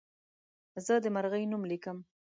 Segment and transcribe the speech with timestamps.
[0.85, 1.97] زه د مرغۍ نوم لیکم.